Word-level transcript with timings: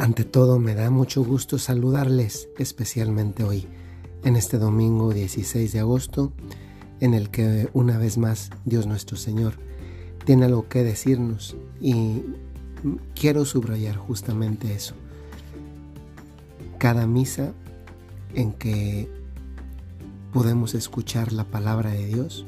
Ante 0.00 0.24
todo, 0.24 0.60
me 0.60 0.76
da 0.76 0.90
mucho 0.90 1.24
gusto 1.24 1.58
saludarles, 1.58 2.48
especialmente 2.56 3.42
hoy, 3.42 3.66
en 4.22 4.36
este 4.36 4.56
domingo 4.56 5.12
16 5.12 5.72
de 5.72 5.80
agosto, 5.80 6.32
en 7.00 7.14
el 7.14 7.30
que 7.30 7.68
una 7.72 7.98
vez 7.98 8.16
más 8.16 8.50
Dios 8.64 8.86
nuestro 8.86 9.16
Señor 9.16 9.54
tiene 10.24 10.44
algo 10.44 10.68
que 10.68 10.84
decirnos 10.84 11.56
y 11.80 12.22
quiero 13.16 13.44
subrayar 13.44 13.96
justamente 13.96 14.72
eso. 14.72 14.94
Cada 16.78 17.08
misa 17.08 17.52
en 18.34 18.52
que 18.52 19.10
podemos 20.32 20.74
escuchar 20.74 21.32
la 21.32 21.42
palabra 21.42 21.90
de 21.90 22.06
Dios 22.06 22.46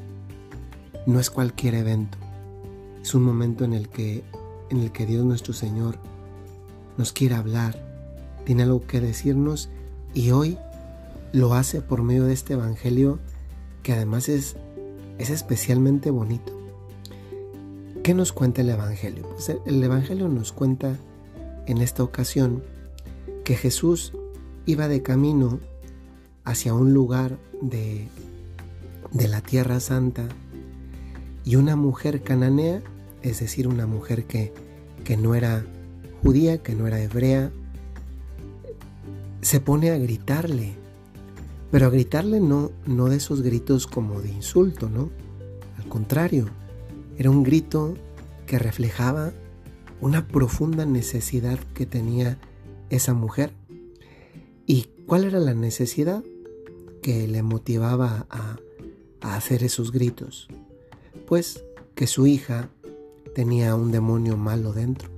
no 1.05 1.19
es 1.19 1.29
cualquier 1.29 1.75
evento, 1.75 2.17
es 3.01 3.13
un 3.13 3.23
momento 3.23 3.65
en 3.65 3.73
el 3.73 3.89
que, 3.89 4.23
en 4.69 4.77
el 4.77 4.93
que 4.93 5.05
Dios 5.05 5.25
nuestro 5.25 5.51
Señor 5.51 5.99
nos 6.97 7.13
quiere 7.13 7.35
hablar, 7.35 7.77
tiene 8.45 8.63
algo 8.63 8.85
que 8.85 9.01
decirnos 9.01 9.69
y 10.13 10.31
hoy 10.31 10.57
lo 11.31 11.53
hace 11.53 11.81
por 11.81 12.03
medio 12.03 12.25
de 12.25 12.33
este 12.33 12.53
Evangelio 12.53 13.19
que 13.83 13.93
además 13.93 14.29
es, 14.29 14.55
es 15.17 15.29
especialmente 15.29 16.11
bonito. 16.11 16.57
¿Qué 18.03 18.13
nos 18.13 18.33
cuenta 18.33 18.61
el 18.61 18.69
Evangelio? 18.69 19.27
Pues 19.29 19.49
el 19.49 19.83
Evangelio 19.83 20.27
nos 20.27 20.51
cuenta 20.51 20.97
en 21.67 21.77
esta 21.77 22.03
ocasión 22.03 22.63
que 23.43 23.55
Jesús 23.55 24.13
iba 24.65 24.87
de 24.87 25.01
camino 25.01 25.59
hacia 26.43 26.73
un 26.73 26.93
lugar 26.93 27.37
de, 27.61 28.07
de 29.11 29.27
la 29.27 29.41
Tierra 29.41 29.79
Santa 29.79 30.27
y 31.43 31.55
una 31.55 31.75
mujer 31.75 32.23
cananea, 32.23 32.81
es 33.21 33.39
decir, 33.39 33.67
una 33.67 33.87
mujer 33.87 34.25
que, 34.25 34.53
que 35.03 35.17
no 35.17 35.35
era 35.35 35.65
judía, 36.21 36.61
que 36.61 36.75
no 36.75 36.87
era 36.87 37.01
hebrea, 37.01 37.51
se 39.41 39.59
pone 39.59 39.91
a 39.91 39.97
gritarle, 39.97 40.73
pero 41.71 41.87
a 41.87 41.89
gritarle 41.89 42.39
no, 42.39 42.71
no 42.85 43.07
de 43.07 43.17
esos 43.17 43.41
gritos 43.41 43.87
como 43.87 44.21
de 44.21 44.29
insulto, 44.29 44.89
¿no? 44.89 45.09
Al 45.77 45.87
contrario, 45.87 46.47
era 47.17 47.29
un 47.29 47.43
grito 47.43 47.95
que 48.45 48.59
reflejaba 48.59 49.31
una 49.99 50.27
profunda 50.27 50.85
necesidad 50.85 51.59
que 51.73 51.85
tenía 51.85 52.39
esa 52.89 53.13
mujer. 53.13 53.53
¿Y 54.65 54.87
cuál 55.05 55.23
era 55.23 55.39
la 55.39 55.53
necesidad 55.53 56.23
que 57.01 57.27
le 57.27 57.43
motivaba 57.43 58.25
a, 58.29 58.57
a 59.21 59.35
hacer 59.35 59.63
esos 59.63 59.91
gritos? 59.91 60.47
Pues 61.27 61.63
que 61.95 62.07
su 62.07 62.27
hija 62.27 62.69
tenía 63.35 63.75
un 63.75 63.91
demonio 63.91 64.37
malo 64.37 64.73
dentro. 64.73 65.10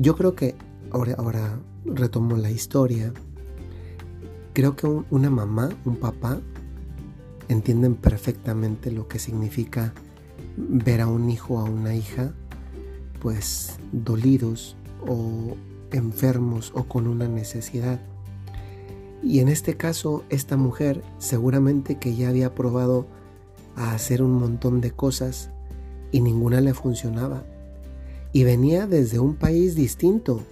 Yo 0.00 0.14
creo 0.14 0.36
que 0.36 0.54
ahora, 0.92 1.14
ahora 1.18 1.58
retomo 1.84 2.36
la 2.36 2.52
historia. 2.52 3.12
Creo 4.52 4.76
que 4.76 4.86
una 4.86 5.28
mamá, 5.28 5.70
un 5.84 5.96
papá, 5.96 6.38
entienden 7.48 7.96
perfectamente 7.96 8.92
lo 8.92 9.08
que 9.08 9.18
significa 9.18 9.92
ver 10.56 11.00
a 11.00 11.08
un 11.08 11.28
hijo 11.28 11.54
o 11.54 11.58
a 11.58 11.64
una 11.64 11.96
hija, 11.96 12.32
pues 13.20 13.76
dolidos 13.90 14.76
o 15.04 15.56
enfermos 15.90 16.70
o 16.76 16.84
con 16.84 17.08
una 17.08 17.26
necesidad. 17.26 18.00
Y 19.20 19.40
en 19.40 19.48
este 19.48 19.76
caso, 19.76 20.22
esta 20.28 20.56
mujer 20.56 21.02
seguramente 21.18 21.98
que 21.98 22.14
ya 22.14 22.28
había 22.28 22.54
probado 22.54 23.08
a 23.74 23.94
hacer 23.94 24.22
un 24.22 24.34
montón 24.34 24.80
de 24.80 24.92
cosas 24.92 25.50
y 26.12 26.20
ninguna 26.20 26.60
le 26.60 26.72
funcionaba 26.72 27.42
y 28.38 28.44
venía 28.44 28.86
desde 28.86 29.18
un 29.18 29.34
país 29.34 29.74
distinto. 29.74 30.42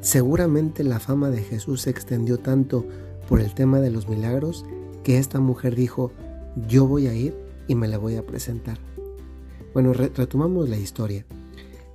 Seguramente 0.00 0.82
la 0.82 0.98
fama 0.98 1.28
de 1.28 1.42
Jesús 1.42 1.82
se 1.82 1.90
extendió 1.90 2.38
tanto 2.38 2.86
por 3.28 3.42
el 3.42 3.52
tema 3.52 3.80
de 3.80 3.90
los 3.90 4.08
milagros 4.08 4.64
que 5.04 5.18
esta 5.18 5.38
mujer 5.38 5.74
dijo, 5.76 6.10
yo 6.66 6.86
voy 6.86 7.06
a 7.06 7.12
ir 7.12 7.36
y 7.68 7.74
me 7.74 7.86
la 7.86 7.98
voy 7.98 8.16
a 8.16 8.24
presentar. 8.24 8.78
Bueno, 9.74 9.92
retomamos 9.92 10.70
la 10.70 10.78
historia. 10.78 11.26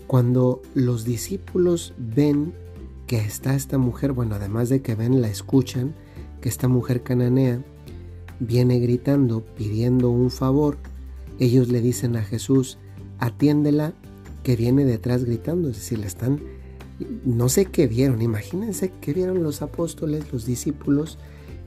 Cuando 0.06 0.62
los 0.76 1.04
discípulos 1.04 1.96
ven 1.98 2.54
que 3.08 3.18
está 3.18 3.56
esta 3.56 3.80
mujer, 3.80 4.12
bueno, 4.12 4.36
además 4.36 4.70
de 4.70 4.84
que 4.84 4.94
ven, 4.94 5.20
la 5.20 5.30
escuchan, 5.30 5.96
que 6.42 6.50
esta 6.50 6.68
mujer 6.68 7.02
cananea 7.02 7.66
viene 8.40 8.78
gritando, 8.78 9.44
pidiendo 9.58 10.12
un 10.12 10.30
favor, 10.30 10.78
ellos 11.40 11.70
le 11.70 11.82
dicen 11.82 12.18
a 12.18 12.22
Jesús, 12.22 12.78
atiéndela 13.18 13.96
que 14.44 14.56
viene 14.56 14.86
detrás 14.86 15.26
gritando, 15.26 15.70
es 15.70 15.78
decir, 15.78 16.00
le 16.00 16.08
están, 16.08 16.42
no 17.26 17.50
sé 17.50 17.66
qué 17.66 17.88
vieron, 17.88 18.22
imagínense 18.22 18.92
qué 19.02 19.14
vieron 19.14 19.44
los 19.44 19.62
apóstoles, 19.62 20.32
los 20.32 20.46
discípulos, 20.46 21.18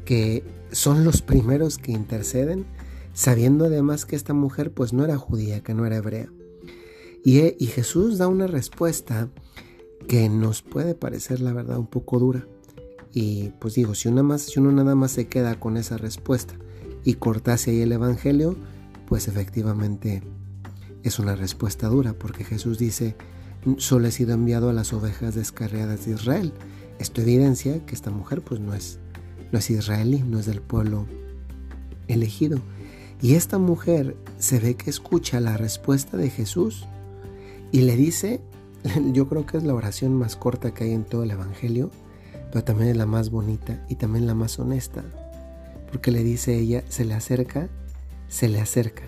que 0.04 0.44
son 0.72 1.04
los 1.04 1.22
primeros 1.22 1.78
que 1.78 1.92
interceden, 1.92 2.66
sabiendo 3.12 3.66
además 3.66 4.06
que 4.06 4.16
esta 4.16 4.34
mujer 4.34 4.72
pues 4.72 4.92
no 4.92 5.04
era 5.04 5.16
judía, 5.16 5.62
que 5.62 5.74
no 5.74 5.86
era 5.86 5.96
hebrea. 5.96 6.28
Y, 7.26 7.40
Jesús 7.68 8.18
da 8.18 8.28
una 8.28 8.46
respuesta 8.46 9.30
que 10.06 10.28
nos 10.28 10.60
puede 10.60 10.94
parecer 10.94 11.40
la 11.40 11.54
verdad 11.54 11.78
un 11.78 11.86
poco 11.86 12.18
dura. 12.18 12.46
Y 13.14 13.50
pues 13.60 13.74
digo, 13.74 13.94
si, 13.94 14.08
una 14.08 14.36
si 14.36 14.60
uno 14.60 14.72
nada 14.72 14.94
más 14.94 15.12
se 15.12 15.26
queda 15.26 15.58
con 15.58 15.78
esa 15.78 15.96
respuesta 15.96 16.54
y 17.02 17.14
cortase 17.14 17.70
ahí 17.70 17.80
el 17.80 17.92
Evangelio, 17.92 18.56
pues 19.06 19.26
efectivamente 19.26 20.22
es 21.04 21.18
una 21.18 21.36
respuesta 21.36 21.88
dura 21.88 22.14
porque 22.14 22.44
Jesús 22.44 22.78
dice, 22.78 23.14
solo 23.76 24.08
he 24.08 24.10
sido 24.10 24.32
enviado 24.32 24.70
a 24.70 24.72
las 24.72 24.92
ovejas 24.92 25.34
descarriadas 25.34 26.06
de 26.06 26.12
Israel. 26.12 26.52
Esto 26.98 27.20
evidencia 27.20 27.84
que 27.84 27.94
esta 27.94 28.10
mujer 28.10 28.42
pues 28.42 28.60
no 28.60 28.74
es, 28.74 28.98
no 29.52 29.58
es 29.58 29.70
israelí, 29.70 30.22
no 30.26 30.38
es 30.38 30.46
del 30.46 30.62
pueblo 30.62 31.06
elegido. 32.08 32.58
Y 33.20 33.34
esta 33.34 33.58
mujer 33.58 34.16
se 34.38 34.58
ve 34.58 34.76
que 34.76 34.90
escucha 34.90 35.40
la 35.40 35.56
respuesta 35.56 36.16
de 36.16 36.30
Jesús 36.30 36.86
y 37.70 37.82
le 37.82 37.96
dice, 37.96 38.40
yo 39.12 39.28
creo 39.28 39.44
que 39.44 39.58
es 39.58 39.62
la 39.62 39.74
oración 39.74 40.14
más 40.14 40.36
corta 40.36 40.72
que 40.72 40.84
hay 40.84 40.92
en 40.92 41.04
todo 41.04 41.22
el 41.22 41.30
Evangelio, 41.30 41.90
pero 42.50 42.64
también 42.64 42.90
es 42.90 42.96
la 42.96 43.06
más 43.06 43.30
bonita 43.30 43.84
y 43.90 43.96
también 43.96 44.26
la 44.26 44.34
más 44.34 44.58
honesta, 44.58 45.04
porque 45.90 46.10
le 46.10 46.24
dice 46.24 46.58
ella, 46.58 46.82
se 46.88 47.04
le 47.04 47.14
acerca, 47.14 47.68
se 48.28 48.48
le 48.48 48.60
acerca 48.60 49.02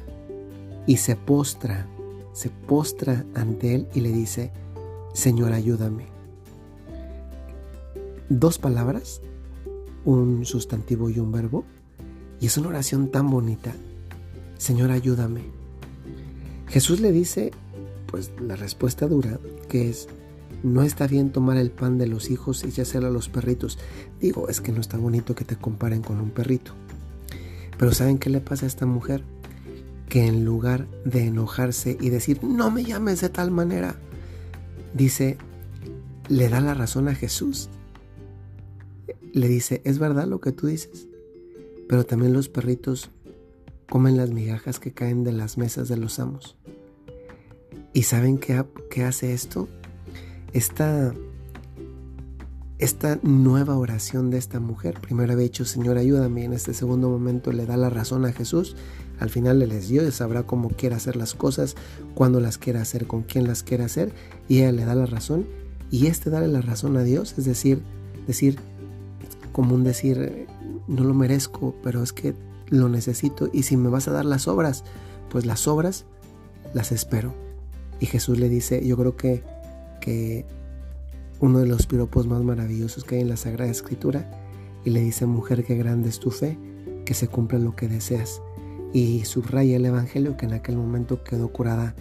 y 0.87 0.99
se 0.99 1.17
postra, 1.17 1.87
se 2.33 2.51
postra 2.51 3.25
ante 3.35 3.75
él 3.75 3.89
y 3.95 4.01
le 4.01 4.13
dice, 4.13 4.53
Señor, 5.13 5.53
ayúdame. 5.53 6.07
Dos 8.29 8.59
palabras, 8.59 9.21
un 10.05 10.45
sustantivo 10.45 11.11
y 11.11 11.19
un 11.19 11.33
verbo, 11.33 11.65
y 12.41 12.47
es 12.47 12.57
una 12.59 12.69
oración 12.69 13.11
tan 13.11 13.31
bonita, 13.31 13.73
Señor, 14.59 14.91
ayúdame. 14.91 15.43
Jesús 16.69 17.01
le 17.01 17.13
dice, 17.13 17.53
pues 18.07 18.33
la 18.41 18.57
respuesta 18.57 19.07
dura, 19.07 19.39
que 19.69 19.91
es, 19.91 20.09
no 20.63 20.83
está 20.83 21.07
bien 21.07 21.31
tomar 21.31 21.57
el 21.59 21.71
pan 21.71 21.99
de 21.99 22.07
los 22.07 22.31
hijos 22.31 22.65
y 22.65 22.69
echárselo 22.69 23.09
a 23.09 23.11
los 23.11 23.29
perritos. 23.29 23.79
Digo, 24.21 24.49
es 24.49 24.61
que 24.61 24.73
no 24.73 24.81
está 24.81 24.97
bonito 24.97 25.35
que 25.35 25.45
te 25.45 25.57
comparen 25.57 26.03
con 26.03 26.21
un 26.21 26.31
perrito. 26.31 26.73
Pero 27.79 27.93
¿saben 27.93 28.19
qué 28.19 28.31
le 28.31 28.41
pasa 28.41 28.65
a 28.65 28.69
esta 28.69 28.87
mujer? 28.87 29.23
Que 30.17 30.27
en 30.27 30.47
lugar 30.47 30.89
de 31.05 31.27
enojarse 31.27 31.99
y 32.01 32.09
decir, 32.09 32.43
no 32.43 32.71
me 32.71 32.85
llames 32.85 33.21
de 33.21 33.29
tal 33.29 33.51
manera, 33.51 33.97
dice, 34.95 35.37
le 36.31 36.49
da 36.49 36.63
la 36.63 36.73
razón 36.73 37.09
a 37.09 37.15
Jesús. 37.15 37.69
Le 39.35 39.47
dice, 39.47 39.83
es 39.85 39.99
verdad 39.99 40.27
lo 40.27 40.41
que 40.41 40.53
tú 40.53 40.69
dices, 40.69 41.07
pero 41.87 42.07
también 42.07 42.33
los 42.33 42.49
perritos 42.49 43.11
comen 43.91 44.17
las 44.17 44.31
migajas 44.31 44.81
que 44.81 44.95
caen 44.95 45.23
de 45.23 45.33
las 45.33 45.59
mesas 45.59 45.87
de 45.87 45.99
los 45.99 46.19
amos. 46.19 46.57
¿Y 47.93 48.05
saben 48.05 48.39
qué, 48.39 49.05
hace 49.05 49.35
esto? 49.35 49.69
Esta, 50.55 51.13
esta 52.79 53.19
nueva 53.23 53.77
oración 53.77 54.31
de 54.31 54.39
esta 54.39 54.61
mujer, 54.61 54.99
primero 54.99 55.35
había 55.35 55.45
dicho, 55.45 55.67
Señor, 55.67 55.99
ayúdame, 55.99 56.45
en 56.45 56.55
este 56.55 56.73
segundo 56.73 57.11
momento 57.11 57.53
le 57.53 57.67
da 57.67 57.77
la 57.77 57.91
razón 57.91 58.25
a 58.25 58.33
Jesús 58.33 58.77
al 59.19 59.31
final 59.31 59.63
Él 59.63 59.73
es 59.73 59.89
Dios, 59.89 60.15
sabrá 60.15 60.43
cómo 60.43 60.69
quiere 60.71 60.95
hacer 60.95 61.17
las 61.17 61.35
cosas, 61.35 61.75
cuándo 62.15 62.41
las 62.41 62.59
quiere 62.59 62.79
hacer, 62.79 63.07
con 63.07 63.23
quién 63.23 63.47
las 63.47 63.63
quiere 63.63 63.85
hacer, 63.85 64.13
y 64.49 64.59
ella 64.59 64.73
le 64.73 64.85
da 64.85 64.95
la 64.95 65.07
razón. 65.07 65.47
Y 65.91 66.07
este 66.07 66.31
darle 66.31 66.49
la 66.49 66.61
razón 66.61 66.97
a 66.97 67.03
Dios, 67.03 67.35
es 67.39 67.45
decir, 67.45 67.83
decir, 68.27 68.59
como 69.53 69.75
un 69.75 69.85
decir, 69.85 70.47
no 70.87 71.05
lo 71.05 71.15
merezco, 71.15 71.75
pero 71.83 72.03
es 72.03 72.13
que 72.13 72.35
lo 72.69 72.89
necesito, 72.89 73.49
y 73.53 73.63
si 73.63 73.77
me 73.77 73.89
vas 73.89 74.09
a 74.09 74.13
dar 74.13 74.25
las 74.25 74.49
obras, 74.49 74.85
pues 75.31 75.47
las 75.47 75.67
obras 75.67 76.05
las 76.75 76.93
espero. 76.93 77.35
Y 78.01 78.07
Jesús 78.07 78.39
le 78.39 78.49
dice, 78.49 78.87
yo 78.87 78.97
creo 78.97 79.17
que, 79.17 79.43
que 80.01 80.45
uno 81.41 81.61
de 81.61 81.67
los 81.67 81.87
piropos 81.87 82.27
más 82.27 82.43
maravillosos 82.43 83.05
que 83.05 83.15
hay 83.15 83.21
en 83.23 83.31
la 83.31 83.37
Sagrada 83.37 83.71
Escritura, 83.71 84.31
y 84.85 84.91
le 84.91 85.01
dice, 85.01 85.25
mujer, 85.27 85.65
qué 85.65 85.75
grande 85.75 86.11
es 86.11 86.21
tu 86.21 86.31
fe, 86.31 86.59
que 87.07 87.15
se 87.15 87.29
cumpla 87.29 87.59
lo 87.59 87.75
que 87.75 87.89
deseas 87.89 88.43
y 88.93 89.25
subraya 89.25 89.77
el 89.77 89.87
Evangelio 89.87 90.37
que 90.37 90.47
en 90.47 90.53
aquel 90.53 90.77
momento 90.77 91.23
quedó 91.23 91.49
curada 91.49 91.95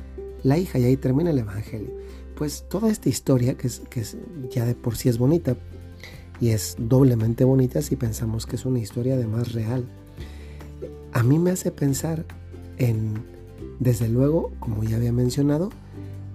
la 0.43 0.57
hija 0.57 0.79
y 0.79 0.85
ahí 0.85 0.97
termina 0.97 1.31
el 1.31 1.39
Evangelio. 1.39 1.89
pues 2.35 2.65
toda 2.67 2.91
esta 2.91 3.07
historia, 3.07 3.55
que, 3.55 3.67
es, 3.67 3.81
que 3.89 4.03
ya 4.49 4.65
de 4.65 4.75
por 4.75 4.97
sí 4.97 5.07
es 5.07 5.17
bonita, 5.17 5.55
y 6.41 6.49
es 6.49 6.75
doblemente 6.77 7.45
bonita 7.45 7.81
si 7.81 7.95
pensamos 7.95 8.45
que 8.45 8.57
es 8.57 8.65
una 8.65 8.79
historia 8.79 9.15
de 9.17 9.25
más 9.25 9.53
real, 9.53 9.85
a 11.13 11.23
mí 11.23 11.39
me 11.39 11.51
hace 11.51 11.71
pensar 11.71 12.25
en, 12.77 13.23
desde 13.79 14.09
luego, 14.09 14.51
como 14.59 14.83
ya 14.83 14.97
había 14.97 15.13
mencionado, 15.13 15.69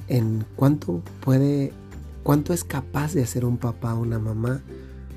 en 0.09 0.45
cuánto 0.57 1.03
puede, 1.21 1.73
cuánto 2.23 2.53
es 2.55 2.65
capaz 2.65 3.13
de 3.13 3.23
hacer 3.23 3.45
un 3.45 3.59
papá, 3.59 3.95
una 3.95 4.19
mamá, 4.19 4.63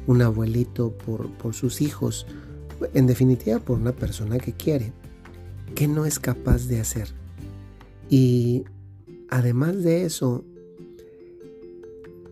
un 0.06 0.22
abuelito 0.22 0.92
por, 0.92 1.32
por 1.38 1.54
sus 1.54 1.82
hijos, 1.82 2.28
en 2.94 3.08
definitiva 3.08 3.60
por 3.60 3.80
una 3.80 3.94
persona 3.94 4.38
que 4.38 4.52
quiere, 4.52 4.92
que 5.76 5.88
no 5.88 6.06
es 6.06 6.20
capaz 6.20 6.68
de 6.68 6.80
hacer. 6.80 7.10
Y 8.10 8.64
además 9.30 9.84
de 9.84 10.06
eso, 10.06 10.44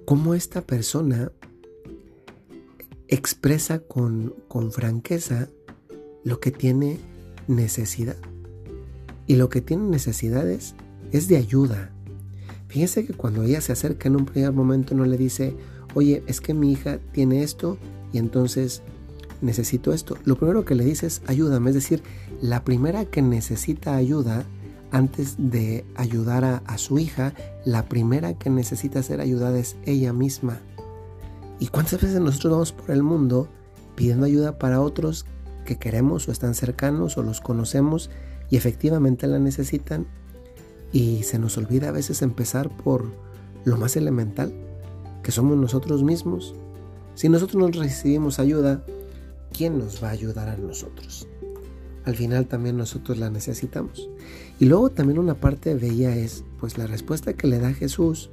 cómo 0.06 0.36
esta 0.36 0.62
persona 0.62 1.32
expresa 3.08 3.80
con, 3.80 4.34
con 4.48 4.72
franqueza 4.72 5.50
lo 6.24 6.40
que 6.40 6.52
tiene 6.52 7.00
necesidad. 7.48 8.18
Y 9.28 9.36
lo 9.36 9.50
que 9.50 9.62
tiene 9.62 9.84
necesidades 9.84 10.76
es 11.12 11.28
de 11.28 11.38
ayuda. 11.38 11.92
Fíjense 12.68 13.06
que 13.06 13.14
cuando 13.14 13.44
ella 13.44 13.62
se 13.62 13.74
acerca 13.74 14.08
en 14.08 14.16
un 14.16 14.26
primer 14.26 14.54
momento 14.54 14.96
no 14.96 15.06
le 15.06 15.18
dice, 15.18 15.56
oye, 15.94 16.24
es 16.28 16.40
que 16.40 16.54
mi 16.54 16.72
hija 16.72 17.00
tiene 17.12 17.44
esto 17.44 17.78
y 18.14 18.18
entonces 18.18 18.82
necesito 19.42 19.94
esto. 19.94 20.18
Lo 20.26 20.36
primero 20.38 20.66
que 20.66 20.76
le 20.76 20.86
dice 20.86 21.08
es 21.08 21.22
ayúdame, 21.28 21.70
es 21.70 21.76
decir, 21.76 22.04
la 22.42 22.64
primera 22.64 23.06
que 23.06 23.22
necesita 23.22 23.96
ayuda 23.96 24.46
antes 24.92 25.36
de 25.38 25.86
ayudar 25.96 26.44
a, 26.44 26.58
a, 26.66 26.78
su 26.78 27.00
hija, 27.00 27.34
la 27.66 27.86
primera 27.86 28.34
que 28.34 28.50
necesita 28.50 29.02
ser 29.04 29.22
ayudada 29.22 29.58
es 29.58 29.78
ella 29.86 30.14
misma. 30.14 30.60
¿Y 31.60 31.68
cuántas 31.68 32.02
veces 32.02 32.20
nosotros 32.20 32.52
vamos 32.52 32.72
por 32.72 32.92
el 32.92 33.04
mundo 33.04 33.48
pidiendo 33.96 34.26
ayuda 34.26 34.58
para 34.58 34.82
otros 34.82 35.26
que 35.66 35.78
queremos 35.78 36.28
o 36.28 36.32
están 36.32 36.56
cercanos 36.56 37.18
o 37.18 37.24
los 37.24 37.40
conocemos 37.40 38.10
y 38.50 38.58
efectivamente 38.58 39.28
la 39.28 39.40
necesitan? 39.40 40.08
Y 40.92 41.24
se 41.24 41.40
nos 41.40 41.58
olvida 41.58 41.90
a 41.90 41.94
veces 41.94 42.22
empezar 42.22 42.70
por 42.70 43.06
lo 43.64 43.78
más 43.78 43.96
elemental, 43.96 44.54
que 45.24 45.32
somos 45.32 45.58
nosotros 45.58 46.04
mismos. 46.04 46.56
Si 47.16 47.30
nosotros 47.30 47.62
no 47.62 47.68
recibimos 47.68 48.40
ayuda, 48.40 48.84
¿quién 49.56 49.78
nos 49.78 50.04
va 50.04 50.10
a 50.10 50.12
ayudar 50.12 50.50
a 50.50 50.58
nosotros? 50.58 51.28
Al 52.06 52.16
final 52.16 52.48
también 52.48 52.78
nosotros 52.78 53.18
la 53.18 53.30
necesitamos. 53.30 54.10
Y 54.60 54.66
luego 54.66 54.90
también 54.90 55.20
una 55.20 55.36
parte 55.36 55.76
de 55.76 55.88
ella 55.88 56.16
es, 56.16 56.44
pues 56.60 56.78
la 56.78 56.88
respuesta 56.88 57.34
que 57.34 57.48
le 57.48 57.60
da 57.60 57.74
Jesús, 57.74 58.32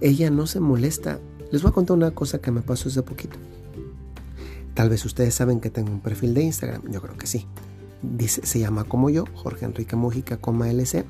ella 0.00 0.30
no 0.30 0.46
se 0.46 0.60
molesta. 0.60 1.18
Les 1.50 1.62
voy 1.62 1.70
a 1.70 1.74
contar 1.74 1.96
una 1.96 2.12
cosa 2.12 2.38
que 2.38 2.50
me 2.50 2.62
pasó 2.62 2.88
hace 2.88 3.02
poquito. 3.02 3.36
Tal 4.74 4.88
vez 4.88 5.04
ustedes 5.04 5.34
saben 5.34 5.60
que 5.60 5.70
tengo 5.70 5.90
un 5.90 6.00
perfil 6.00 6.34
de 6.34 6.42
Instagram, 6.42 6.90
yo 6.90 7.02
creo 7.02 7.16
que 7.16 7.26
sí. 7.26 7.46
Dice, 8.02 8.46
se 8.46 8.58
llama 8.58 8.84
como 8.84 9.10
yo, 9.10 9.24
Jorge 9.34 9.66
Enrique 9.66 9.96
Mujica, 9.96 10.38
LC. 10.40 11.04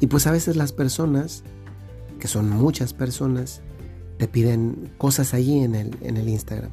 Y 0.00 0.06
pues 0.06 0.26
a 0.26 0.30
veces 0.30 0.56
las 0.56 0.72
personas, 0.72 1.42
que 2.20 2.28
son 2.28 2.48
muchas 2.48 2.92
personas, 2.92 3.62
te 4.18 4.28
piden 4.28 4.92
cosas 4.98 5.34
allí 5.34 5.58
en 5.58 5.74
el, 5.74 5.96
en 6.00 6.16
el 6.16 6.28
Instagram. 6.28 6.70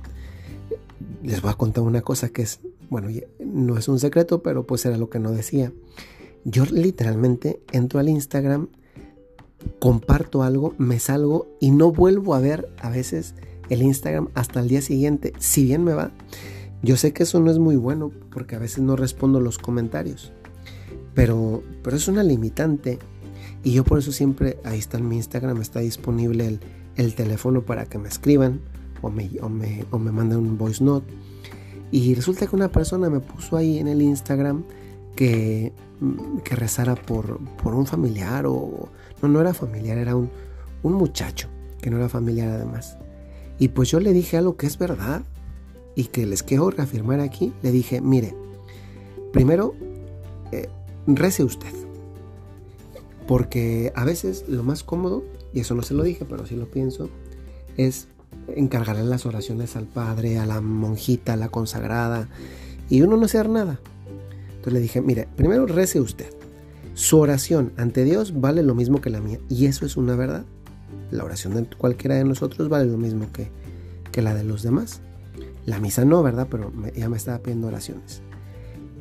Les 1.24 1.42
voy 1.42 1.52
a 1.52 1.56
contar 1.56 1.84
una 1.84 2.02
cosa 2.02 2.30
que 2.30 2.42
es, 2.42 2.60
bueno, 2.90 3.08
no 3.40 3.78
es 3.78 3.88
un 3.88 4.00
secreto, 4.00 4.44
pero 4.44 4.68
pues 4.68 4.86
era 4.86 4.98
lo 4.98 5.10
que 5.10 5.20
no 5.20 5.32
decía. 5.32 5.72
Yo 6.44 6.66
literalmente 6.66 7.62
entro 7.72 8.00
al 8.00 8.10
Instagram, 8.10 8.68
comparto 9.80 10.44
algo, 10.44 10.76
me 10.78 11.00
salgo 11.00 11.48
y 11.62 11.72
no 11.72 11.92
vuelvo 11.92 12.36
a 12.36 12.42
ver 12.42 12.70
a 12.80 12.90
veces 12.90 13.36
el 13.70 13.82
Instagram 13.82 14.28
hasta 14.34 14.60
el 14.60 14.68
día 14.68 14.82
siguiente, 14.82 15.34
si 15.40 15.64
bien 15.64 15.84
me 15.86 15.94
va. 15.94 16.12
Yo 16.82 16.98
sé 16.98 17.14
que 17.14 17.24
eso 17.24 17.40
no 17.40 17.50
es 17.50 17.60
muy 17.60 17.78
bueno 17.78 18.12
porque 18.32 18.58
a 18.58 18.60
veces 18.60 18.80
no 18.84 18.98
respondo 18.98 19.40
los 19.40 19.58
comentarios, 19.58 20.34
pero, 21.14 21.64
pero 21.82 21.96
es 21.96 22.10
una 22.10 22.24
limitante 22.24 23.00
y 23.64 23.72
yo 23.72 23.86
por 23.86 24.00
eso 24.00 24.12
siempre, 24.12 24.58
ahí 24.66 24.80
está 24.80 24.98
en 24.98 25.08
mi 25.08 25.16
Instagram, 25.16 25.62
está 25.62 25.80
disponible 25.80 26.46
el, 26.46 26.60
el 26.98 27.16
teléfono 27.16 27.62
para 27.62 27.86
que 27.86 27.98
me 27.98 28.10
escriban 28.10 28.60
o 29.04 29.12
me, 29.12 29.30
o 29.42 29.50
me, 29.50 29.86
o 29.92 30.00
me 30.00 30.12
manden 30.12 30.40
un 30.40 30.58
voice 30.58 30.84
note. 30.84 31.14
Y 31.92 32.16
resulta 32.16 32.48
que 32.48 32.56
una 32.56 32.72
persona 32.72 33.10
me 33.10 33.20
puso 33.20 33.56
ahí 33.56 33.78
en 33.78 33.88
el 33.88 34.02
Instagram 34.02 34.64
que, 35.16 35.74
que 36.44 36.56
rezara 36.56 36.96
por, 36.96 37.40
por 37.62 37.76
un 37.76 37.86
familiar 37.86 38.46
o... 38.48 38.90
No, 39.22 39.28
no 39.28 39.40
era 39.40 39.54
familiar, 39.54 39.98
era 39.98 40.16
un, 40.16 40.32
un 40.82 40.94
muchacho 40.94 41.48
que 41.82 41.92
no 41.92 41.98
era 41.98 42.10
familiar 42.10 42.50
además. 42.50 42.98
Y 43.60 43.68
pues 43.68 43.92
yo 43.92 44.00
le 44.00 44.14
dije 44.14 44.38
algo 44.38 44.58
que 44.58 44.66
es 44.66 44.78
verdad 44.78 45.22
y 45.96 46.06
que 46.06 46.26
les 46.26 46.42
quiero 46.42 46.72
reafirmar 46.72 47.20
aquí. 47.20 47.54
Le 47.62 47.72
dije, 47.72 48.02
mire, 48.02 48.36
primero, 49.32 49.76
eh, 50.52 50.70
rece 51.06 51.44
usted. 51.44 51.74
Porque 53.28 53.92
a 53.96 54.04
veces 54.04 54.46
lo 54.48 54.64
más 54.64 54.84
cómodo, 54.84 55.24
y 55.54 55.60
eso 55.60 55.76
no 55.76 55.84
se 55.84 55.94
lo 55.94 56.04
dije, 56.04 56.26
pero 56.26 56.46
sí 56.46 56.56
lo 56.56 56.66
pienso, 56.66 57.10
es 57.78 58.08
encargarle 58.56 59.04
las 59.04 59.26
oraciones 59.26 59.76
al 59.76 59.86
padre, 59.86 60.40
a 60.40 60.46
la 60.46 60.62
monjita, 60.62 61.34
a 61.34 61.38
la 61.38 61.50
consagrada, 61.50 62.30
y 62.90 63.02
uno 63.02 63.18
no 63.18 63.26
hacer 63.26 63.50
nada. 63.50 63.80
Entonces 64.50 64.74
le 64.74 64.80
dije, 64.80 65.02
mire, 65.02 65.28
primero 65.36 65.66
rece 65.66 66.00
usted. 66.00 66.28
Su 66.94 67.20
oración 67.20 67.74
ante 67.78 68.04
Dios 68.04 68.40
vale 68.40 68.64
lo 68.64 68.76
mismo 68.76 69.02
que 69.02 69.10
la 69.10 69.20
mía, 69.20 69.40
y 69.50 69.66
eso 69.66 69.86
es 69.86 69.98
una 69.98 70.16
verdad. 70.16 70.46
La 71.12 71.24
oración 71.24 71.54
de 71.54 71.66
cualquiera 71.66 72.16
de 72.16 72.24
nosotros 72.24 72.70
vale 72.70 72.86
lo 72.86 72.98
mismo 72.98 73.32
que, 73.32 73.50
que 74.12 74.22
la 74.22 74.34
de 74.34 74.44
los 74.44 74.64
demás. 74.64 75.02
La 75.66 75.80
misa 75.80 76.06
no, 76.06 76.24
¿verdad? 76.24 76.48
Pero 76.50 76.72
ella 76.96 77.10
me 77.10 77.18
estaba 77.18 77.40
pidiendo 77.40 77.68
oraciones. 77.68 78.22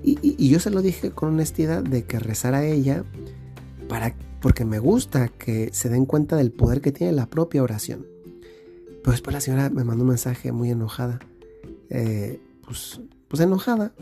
Y, 0.02 0.18
y, 0.20 0.48
yo 0.48 0.58
se 0.58 0.70
lo 0.70 0.82
dije 0.82 1.12
con 1.12 1.28
honestidad 1.28 1.82
de 1.84 2.04
que 2.04 2.18
rezara 2.18 2.64
ella 2.64 3.04
para, 3.88 4.16
porque 4.40 4.64
me 4.64 4.80
gusta 4.80 5.28
que 5.28 5.70
se 5.72 5.88
den 5.88 6.06
cuenta 6.06 6.34
del 6.34 6.50
poder 6.50 6.80
que 6.80 6.90
tiene 6.90 7.12
la 7.12 7.26
propia 7.26 7.62
oración. 7.62 8.11
Pero 9.02 9.12
después 9.12 9.34
la 9.34 9.40
señora 9.40 9.70
me 9.70 9.84
mandó 9.84 10.04
un 10.04 10.10
mensaje 10.10 10.52
muy 10.52 10.70
enojada. 10.70 11.18
Eh, 11.90 12.40
pues, 12.64 13.00
pues 13.28 13.40
enojada. 13.40 13.92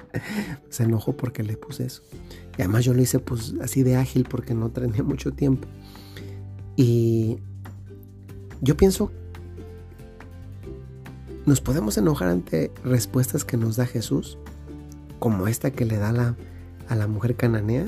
se 0.70 0.84
enojó 0.84 1.16
porque 1.16 1.42
le 1.42 1.56
puse 1.56 1.86
eso. 1.86 2.02
Y 2.56 2.62
además 2.62 2.84
yo 2.84 2.94
lo 2.94 3.02
hice 3.02 3.18
pues 3.18 3.54
así 3.60 3.82
de 3.82 3.96
ágil 3.96 4.26
porque 4.28 4.54
no 4.54 4.70
tenía 4.70 5.02
mucho 5.02 5.32
tiempo. 5.32 5.68
Y 6.76 7.38
yo 8.62 8.76
pienso, 8.76 9.10
nos 11.46 11.60
podemos 11.60 11.96
enojar 11.98 12.28
ante 12.28 12.72
respuestas 12.84 13.44
que 13.44 13.56
nos 13.56 13.76
da 13.76 13.86
Jesús, 13.86 14.38
como 15.18 15.46
esta 15.48 15.70
que 15.70 15.84
le 15.84 15.96
da 15.96 16.12
la, 16.12 16.36
a 16.88 16.96
la 16.96 17.06
mujer 17.06 17.36
cananea. 17.36 17.86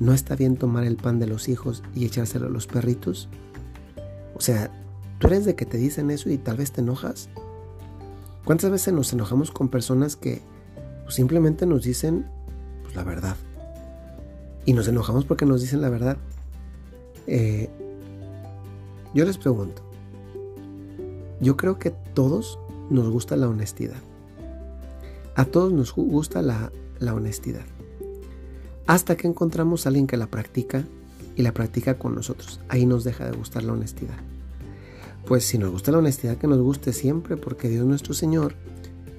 ¿No 0.00 0.12
está 0.12 0.34
bien 0.36 0.56
tomar 0.56 0.84
el 0.84 0.96
pan 0.96 1.20
de 1.20 1.26
los 1.26 1.48
hijos 1.48 1.82
y 1.94 2.06
echárselo 2.06 2.46
a 2.46 2.50
los 2.50 2.66
perritos? 2.66 3.28
O 4.34 4.40
sea, 4.40 4.70
tú 5.22 5.28
eres 5.28 5.44
de 5.44 5.54
que 5.54 5.66
te 5.66 5.78
dicen 5.78 6.10
eso 6.10 6.30
y 6.30 6.36
tal 6.36 6.56
vez 6.56 6.72
te 6.72 6.80
enojas. 6.80 7.28
¿Cuántas 8.44 8.72
veces 8.72 8.92
nos 8.92 9.12
enojamos 9.12 9.52
con 9.52 9.68
personas 9.68 10.16
que 10.16 10.42
pues, 11.04 11.14
simplemente 11.14 11.64
nos 11.64 11.84
dicen 11.84 12.26
pues, 12.82 12.96
la 12.96 13.04
verdad? 13.04 13.36
Y 14.66 14.72
nos 14.72 14.88
enojamos 14.88 15.24
porque 15.24 15.46
nos 15.46 15.60
dicen 15.60 15.80
la 15.80 15.90
verdad. 15.90 16.16
Eh, 17.28 17.70
yo 19.14 19.24
les 19.24 19.38
pregunto, 19.38 19.82
yo 21.40 21.56
creo 21.56 21.78
que 21.78 21.90
a 21.90 22.04
todos 22.14 22.58
nos 22.90 23.08
gusta 23.08 23.36
la 23.36 23.48
honestidad. 23.48 24.02
A 25.36 25.44
todos 25.44 25.72
nos 25.72 25.94
gusta 25.94 26.42
la, 26.42 26.72
la 26.98 27.14
honestidad. 27.14 27.64
Hasta 28.88 29.16
que 29.16 29.28
encontramos 29.28 29.86
a 29.86 29.90
alguien 29.90 30.08
que 30.08 30.16
la 30.16 30.26
practica 30.26 30.84
y 31.36 31.42
la 31.42 31.52
practica 31.52 31.96
con 31.96 32.16
nosotros. 32.16 32.58
Ahí 32.68 32.86
nos 32.86 33.04
deja 33.04 33.30
de 33.30 33.36
gustar 33.36 33.62
la 33.62 33.74
honestidad. 33.74 34.16
Pues 35.26 35.44
si 35.44 35.58
nos 35.58 35.70
gusta 35.70 35.92
la 35.92 35.98
honestidad, 35.98 36.36
que 36.36 36.46
nos 36.46 36.60
guste 36.60 36.92
siempre, 36.92 37.36
porque 37.36 37.68
Dios 37.68 37.86
nuestro 37.86 38.14
Señor, 38.14 38.54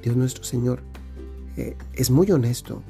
Dios 0.02 0.16
nuestro 0.16 0.44
Señor, 0.44 0.82
eh, 1.58 1.76
es 1.94 2.12
muy 2.12 2.30
honesto. 2.32 2.82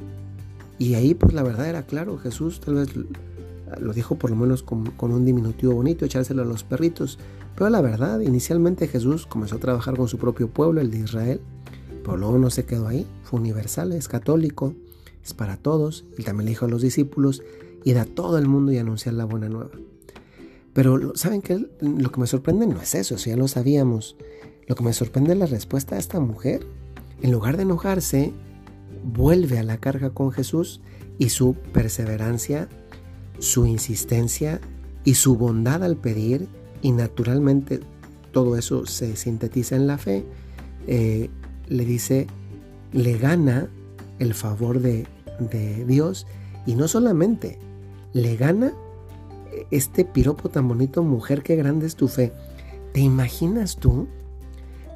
Y 0.80 0.96
ahí 0.96 1.14
pues 1.14 1.34
la 1.34 1.44
verdad 1.44 1.70
era 1.70 1.84
claro, 1.84 2.18
Jesús 2.18 2.60
tal 2.60 2.76
vez 2.76 2.90
lo 3.80 3.94
dijo 3.94 4.16
por 4.16 4.30
lo 4.30 4.36
menos 4.36 4.64
con, 4.64 4.94
un 5.00 5.26
diminutivo 5.26 5.74
bonito, 5.74 6.06
echárselo 6.06 6.42
a 6.42 6.46
los 6.46 6.64
perritos. 6.64 7.20
Pero 7.56 7.70
la 7.70 7.82
verdad, 7.82 8.20
inicialmente 8.20 8.88
Jesús 8.88 9.28
comenzó 9.28 9.56
a 9.56 9.60
trabajar 9.60 9.96
con 9.96 10.08
su 10.08 10.18
propio 10.18 10.50
pueblo, 10.50 10.82
el 10.82 10.90
de 10.90 11.00
Israel, 11.00 11.42
pero 12.04 12.18
luego 12.18 12.38
no 12.38 12.50
se 12.50 12.66
quedó 12.66 12.88
ahí, 12.88 13.06
fue 13.24 13.40
universal, 13.40 13.92
es 13.94 14.08
católico, 14.08 14.74
es 15.24 15.34
para 15.34 15.58
todos, 15.58 16.06
y 16.18 16.24
también 16.24 16.46
le 16.46 16.52
dijo 16.52 16.66
a 16.66 16.70
los 16.70 16.82
discípulos, 16.82 17.44
ir 17.84 18.00
a 18.00 18.06
todo 18.06 18.38
el 18.38 18.48
mundo 18.48 18.72
y 18.72 18.78
anunciar 18.78 19.14
la 19.14 19.26
buena 19.26 19.50
nueva. 19.50 19.72
Pero 20.74 21.16
¿saben 21.16 21.42
qué? 21.42 21.68
Lo 21.82 22.12
que 22.12 22.20
me 22.20 22.28
sorprende 22.28 22.66
no 22.68 22.82
es 22.82 22.96
eso, 22.96 23.16
eso 23.16 23.30
ya 23.30 23.38
lo 23.38 23.48
sabíamos. 23.48 24.16
Lo 24.68 24.76
que 24.76 24.84
me 24.84 24.94
sorprende 24.94 25.34
es 25.34 25.40
la 25.40 25.46
respuesta 25.46 25.96
de 25.96 26.02
esta 26.02 26.20
mujer. 26.20 26.66
En 27.22 27.32
lugar 27.32 27.58
de 27.58 27.64
enojarse, 27.64 28.34
vuelve 29.04 29.60
a 29.60 29.64
la 29.64 29.78
carga 29.78 30.10
con 30.10 30.32
Jesús 30.32 30.82
y 31.20 31.30
su 31.30 31.54
perseverancia 31.74 32.70
su 33.40 33.66
insistencia 33.66 34.62
y 35.04 35.16
su 35.16 35.36
bondad 35.36 35.84
al 35.84 35.98
pedir, 35.98 36.48
y 36.82 36.92
naturalmente 36.92 37.82
todo 38.32 38.58
eso 38.58 38.86
se 38.86 39.16
sintetiza 39.16 39.76
en 39.76 39.88
la 39.88 39.98
fe, 39.98 40.26
eh, 40.88 41.30
le 41.68 41.86
dice, 41.86 42.28
le 42.92 43.18
gana 43.18 43.70
el 44.20 44.34
favor 44.34 44.80
de, 44.80 45.08
de 45.40 45.86
Dios 45.86 46.26
y 46.66 46.76
no 46.76 46.88
solamente, 46.88 47.60
le 48.14 48.36
gana 48.36 48.74
este 49.72 50.06
piropo 50.06 50.50
tan 50.50 50.68
bonito, 50.68 51.04
mujer, 51.04 51.44
qué 51.44 51.56
grande 51.56 51.86
es 51.88 51.96
tu 51.96 52.08
fe. 52.08 52.32
¿Te 52.94 53.02
imaginas 53.02 53.78
tú? 53.78 54.08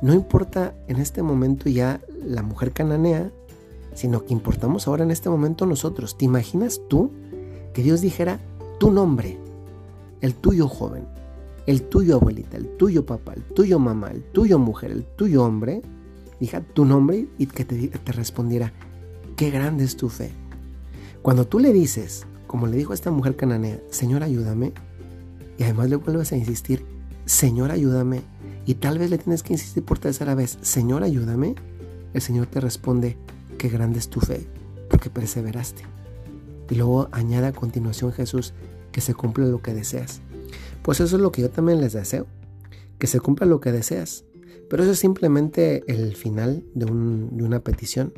No 0.02 0.14
importa 0.14 0.76
en 0.88 0.98
este 0.98 1.24
momento 1.24 1.70
ya 1.70 2.02
la 2.24 2.44
mujer 2.44 2.72
cananea, 2.72 3.32
sino 3.96 4.26
que 4.26 4.34
importamos 4.34 4.88
ahora 4.88 5.04
en 5.04 5.12
este 5.12 5.30
momento 5.30 5.66
nosotros. 5.66 6.18
¿Te 6.18 6.26
imaginas 6.26 6.82
tú 6.88 7.12
que 7.74 7.82
Dios 7.82 8.02
dijera 8.02 8.40
tu 8.80 8.92
nombre, 8.92 9.40
el 10.22 10.36
tuyo 10.36 10.68
joven, 10.68 11.06
el 11.66 11.82
tuyo 11.82 12.16
abuelita, 12.16 12.58
el 12.58 12.68
tuyo 12.78 13.06
papá, 13.06 13.34
el 13.34 13.44
tuyo 13.44 13.80
mamá, 13.80 14.12
el 14.12 14.24
tuyo 14.24 14.60
mujer, 14.60 14.92
el 14.92 15.04
tuyo 15.04 15.44
hombre? 15.44 15.82
Dija 16.40 16.62
tu 16.62 16.86
nombre 16.86 17.28
y 17.40 17.48
que 17.48 17.66
te, 17.66 17.88
te 17.88 18.12
respondiera, 18.12 18.72
qué 19.36 19.50
grande 19.50 19.84
es 19.84 19.98
tu 19.98 20.10
fe. 20.10 20.32
Cuando 21.24 21.46
tú 21.46 21.58
le 21.58 21.74
dices, 21.74 22.28
como 22.48 22.68
le 22.68 22.78
dijo 22.78 22.94
esta 22.94 23.12
mujer 23.12 23.36
cananea, 23.36 23.80
Señor 23.90 24.24
ayúdame, 24.24 24.74
y 25.58 25.64
además 25.64 25.90
le 25.90 25.98
vuelves 25.98 26.32
a 26.32 26.38
insistir, 26.38 26.86
Señor 27.26 27.72
ayúdame, 27.72 28.22
y 28.66 28.76
tal 28.76 29.00
vez 29.00 29.10
le 29.10 29.18
tienes 29.18 29.44
que 29.44 29.54
insistir 29.54 29.84
por 29.84 30.00
tercera 30.00 30.36
vez, 30.36 30.58
Señor 30.62 31.04
ayúdame, 31.04 31.56
el 32.14 32.22
Señor 32.22 32.48
te 32.48 32.60
responde, 32.60 33.18
qué 33.58 33.70
grande 33.70 34.00
es 34.00 34.10
tu 34.10 34.20
fe, 34.20 34.48
porque 34.90 35.10
perseveraste. 35.10 35.84
Y 36.70 36.76
luego 36.76 37.10
añade 37.12 37.48
a 37.48 37.54
continuación 37.54 38.12
Jesús, 38.12 38.54
que 38.92 39.02
se 39.02 39.14
cumpla 39.14 39.46
lo 39.46 39.62
que 39.62 39.74
deseas. 39.74 40.22
Pues 40.82 41.00
eso 41.00 41.16
es 41.16 41.22
lo 41.22 41.32
que 41.32 41.42
yo 41.42 41.50
también 41.50 41.82
les 41.82 41.94
deseo, 41.94 42.28
que 42.98 43.08
se 43.08 43.20
cumpla 43.20 43.46
lo 43.46 43.60
que 43.60 43.72
deseas. 43.72 44.24
Pero 44.70 44.84
eso 44.84 44.92
es 44.92 45.00
simplemente 45.00 45.84
el 45.88 46.16
final 46.16 46.64
de 46.74 46.86
una 46.86 47.60
petición. 47.62 48.14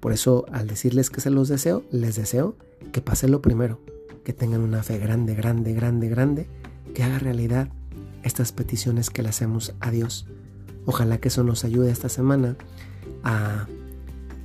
Por 0.00 0.12
eso 0.12 0.46
al 0.52 0.66
decirles 0.66 1.10
que 1.10 1.20
se 1.20 1.30
los 1.30 1.48
deseo, 1.48 1.84
les 1.90 2.16
deseo 2.16 2.56
que 2.90 3.00
pase 3.00 3.28
lo 3.28 3.42
primero, 3.42 3.80
que 4.24 4.32
tengan 4.32 4.60
una 4.60 4.82
fe 4.82 4.98
grande, 4.98 5.34
grande, 5.34 5.72
grande, 5.74 6.08
grande, 6.08 6.46
que 6.94 7.02
haga 7.02 7.18
realidad 7.18 7.68
estas 8.22 8.52
peticiones 8.52 9.10
que 9.10 9.22
le 9.22 9.28
hacemos 9.28 9.74
a 9.80 9.90
Dios. 9.90 10.26
Ojalá 10.86 11.18
que 11.18 11.28
eso 11.28 11.44
nos 11.44 11.64
ayude 11.64 11.90
esta 11.90 12.08
semana 12.08 12.56
a, 13.22 13.66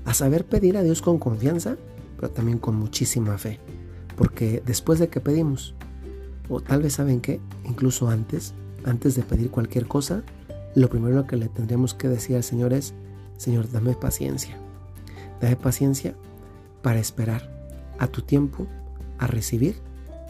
a 0.05 0.13
saber 0.13 0.45
pedir 0.45 0.77
a 0.77 0.83
Dios 0.83 1.01
con 1.01 1.19
confianza, 1.19 1.77
pero 2.15 2.29
también 2.29 2.59
con 2.59 2.75
muchísima 2.75 3.37
fe. 3.37 3.59
Porque 4.15 4.61
después 4.65 4.99
de 4.99 5.09
que 5.09 5.19
pedimos, 5.19 5.75
o 6.49 6.61
tal 6.61 6.81
vez 6.81 6.93
saben 6.93 7.21
que, 7.21 7.39
incluso 7.65 8.09
antes, 8.09 8.53
antes 8.83 9.15
de 9.15 9.23
pedir 9.23 9.51
cualquier 9.51 9.87
cosa, 9.87 10.23
lo 10.75 10.89
primero 10.89 11.27
que 11.27 11.37
le 11.37 11.49
tendríamos 11.49 11.93
que 11.93 12.07
decir 12.07 12.35
al 12.35 12.43
Señor 12.43 12.73
es, 12.73 12.93
Señor, 13.37 13.71
dame 13.71 13.93
paciencia. 13.93 14.57
Dame 15.41 15.55
paciencia 15.55 16.15
para 16.81 16.99
esperar 16.99 17.56
a 17.99 18.07
tu 18.07 18.21
tiempo 18.21 18.67
a 19.19 19.27
recibir 19.27 19.81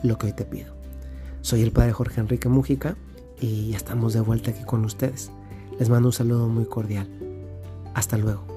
lo 0.03 0.17
que 0.17 0.27
hoy 0.27 0.33
te 0.33 0.45
pido. 0.45 0.75
Soy 1.41 1.61
el 1.61 1.71
Padre 1.71 1.93
Jorge 1.93 2.21
Enrique 2.21 2.49
Mújica 2.49 2.97
y 3.39 3.69
ya 3.69 3.77
estamos 3.77 4.13
de 4.13 4.21
vuelta 4.21 4.51
aquí 4.51 4.63
con 4.63 4.85
ustedes. 4.85 5.31
Les 5.79 5.89
mando 5.89 6.09
un 6.09 6.13
saludo 6.13 6.47
muy 6.47 6.65
cordial. 6.65 7.07
Hasta 7.93 8.17
luego. 8.17 8.56